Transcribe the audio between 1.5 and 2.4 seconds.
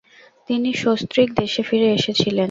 ফিরে এসেছিলেন।